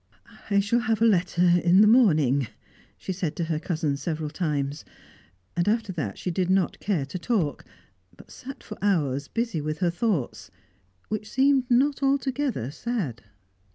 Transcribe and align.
"I 0.49 0.59
shall 0.59 0.79
have 0.79 0.99
a 0.99 1.05
letter 1.05 1.43
in 1.43 1.81
the 1.81 1.87
morning," 1.87 2.47
she 2.97 3.13
said 3.13 3.35
to 3.35 3.43
her 3.43 3.59
cousin, 3.59 3.97
several 3.97 4.31
times; 4.31 4.83
and 5.55 5.67
after 5.67 5.93
that 5.93 6.17
she 6.17 6.31
did 6.31 6.49
not 6.49 6.79
care 6.79 7.05
to 7.05 7.19
talk, 7.19 7.63
but 8.17 8.31
sat 8.31 8.63
for 8.63 8.79
hours 8.83 9.27
busy 9.27 9.61
with 9.61 9.77
her 9.77 9.91
thoughts, 9.91 10.49
which 11.09 11.29
seemed 11.29 11.69
not 11.69 12.01
altogether 12.01 12.71
sad. 12.71 13.21